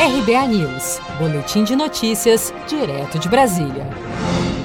[0.00, 3.86] RBA News, Boletim de Notícias, direto de Brasília.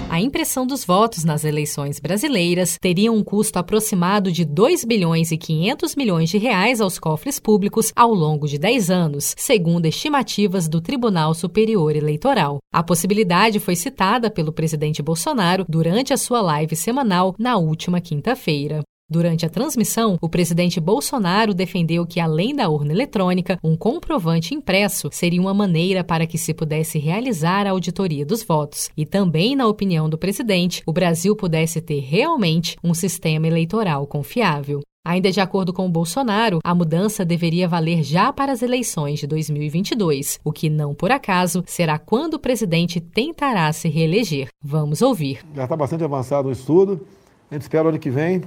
[0.09, 5.37] A impressão dos votos nas eleições brasileiras teria um custo aproximado de 2 bilhões e
[5.37, 10.79] 500 milhões de reais aos cofres públicos ao longo de 10 anos, segundo estimativas do
[10.79, 12.59] Tribunal Superior Eleitoral.
[12.73, 18.85] A possibilidade foi citada pelo presidente Bolsonaro durante a sua live semanal na última quinta-feira.
[19.07, 25.09] Durante a transmissão, o presidente Bolsonaro defendeu que, além da urna eletrônica, um comprovante impresso
[25.11, 28.89] seria uma maneira para que se pudesse realizar a auditoria dos votos.
[28.97, 34.81] E também, na opinião do presidente, o Brasil pudesse ter realmente um sistema eleitoral confiável.
[35.05, 40.39] Ainda de acordo com Bolsonaro, a mudança deveria valer já para as eleições de 2022,
[40.43, 44.47] o que não por acaso será quando o presidente tentará se reeleger.
[44.63, 45.45] Vamos ouvir.
[45.55, 47.05] Já está bastante avançado o estudo.
[47.51, 48.41] A gente espera o ano que vem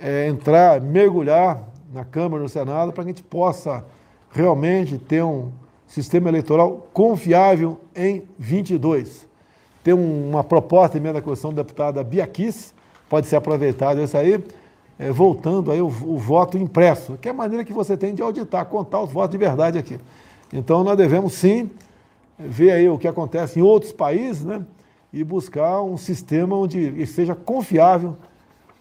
[0.00, 3.84] é, entrar, mergulhar na Câmara no Senado para que a gente possa
[4.30, 5.50] realmente ter um
[5.86, 9.28] sistema eleitoral confiável em 22.
[9.82, 12.72] Tem uma proposta emenda da Constituição da deputada Bia Kiss,
[13.08, 14.42] pode ser aproveitado isso aí,
[14.98, 18.22] é, voltando aí o, o, voto impresso, que é a maneira que você tem de
[18.22, 19.98] auditar, contar os votos de verdade aqui.
[20.52, 21.70] Então nós devemos sim
[22.38, 24.64] ver aí o que acontece em outros países, né?
[25.12, 28.16] E buscar um sistema onde seja confiável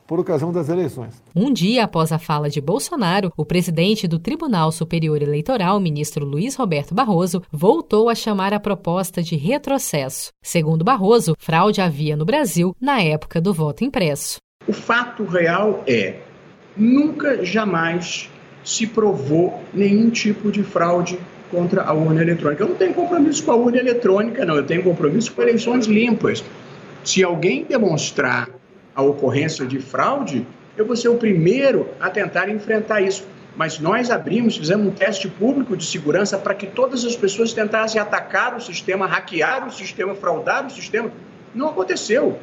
[0.10, 1.22] por ocasião das eleições.
[1.36, 6.56] Um dia após a fala de Bolsonaro, o presidente do Tribunal Superior Eleitoral, ministro Luiz
[6.56, 10.32] Roberto Barroso, voltou a chamar a proposta de retrocesso.
[10.42, 14.40] Segundo Barroso, fraude havia no Brasil na época do voto impresso.
[14.68, 16.16] O fato real é:
[16.76, 18.32] nunca, jamais
[18.64, 21.20] se provou nenhum tipo de fraude
[21.52, 22.64] contra a urna eletrônica.
[22.64, 24.56] Eu não tenho compromisso com a urna eletrônica, não.
[24.56, 26.44] Eu tenho compromisso com eleições limpas.
[27.04, 28.59] Se alguém demonstrar
[29.00, 33.26] a ocorrência de fraude, eu vou ser o primeiro a tentar enfrentar isso.
[33.56, 38.00] Mas nós abrimos, fizemos um teste público de segurança para que todas as pessoas tentassem
[38.00, 41.12] atacar o sistema, hackear o sistema, fraudar o sistema.
[41.56, 42.38] Não aconteceu.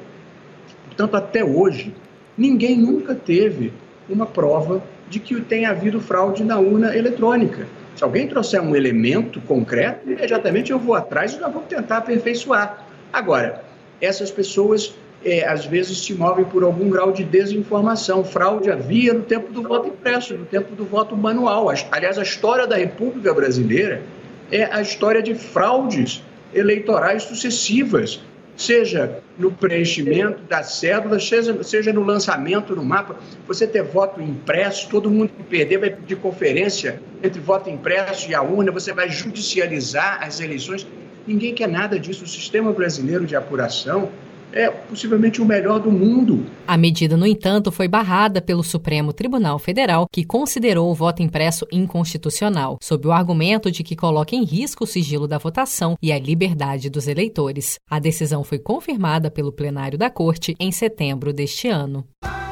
[0.87, 1.95] Portanto, até hoje,
[2.37, 3.73] ninguém nunca teve
[4.09, 7.67] uma prova de que tenha havido fraude na urna eletrônica.
[7.95, 12.87] Se alguém trouxer um elemento concreto, imediatamente eu vou atrás e nós vamos tentar aperfeiçoar.
[13.13, 13.63] Agora,
[14.01, 14.95] essas pessoas
[15.25, 18.25] é, às vezes se movem por algum grau de desinformação.
[18.25, 21.69] Fraude havia no tempo do voto impresso, no tempo do voto manual.
[21.91, 24.03] Aliás, a história da República Brasileira
[24.51, 26.23] é a história de fraudes
[26.55, 28.21] eleitorais sucessivas,
[28.57, 33.17] seja no preenchimento das cédulas, seja, seja no lançamento no mapa.
[33.47, 38.35] Você ter voto impresso, todo mundo que perder vai pedir conferência entre voto impresso e
[38.35, 40.87] a urna, você vai judicializar as eleições.
[41.27, 42.25] Ninguém quer nada disso.
[42.25, 44.11] O sistema brasileiro de apuração
[44.57, 46.47] é possivelmente o melhor do mundo.
[46.67, 51.67] A medida, no entanto, foi barrada pelo Supremo Tribunal Federal, que considerou o voto impresso
[51.71, 56.19] inconstitucional, sob o argumento de que coloca em risco o sigilo da votação e a
[56.19, 57.79] liberdade dos eleitores.
[57.91, 62.05] A decisão foi confirmada pelo plenário da Corte em setembro deste ano.